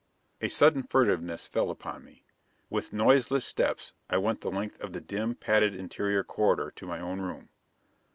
A 0.41 0.47
sudden 0.47 0.81
furtiveness 0.81 1.45
fell 1.45 1.69
upon 1.69 2.03
me. 2.03 2.25
With 2.71 2.91
noiseless 2.91 3.45
steps 3.45 3.93
I 4.09 4.17
went 4.17 4.41
the 4.41 4.49
length 4.49 4.81
of 4.83 4.93
the 4.93 4.99
dim, 4.99 5.35
padded 5.35 5.75
interior 5.75 6.23
corridor 6.23 6.71
to 6.77 6.87
my 6.87 6.99
own 6.99 7.21
room. 7.21 7.49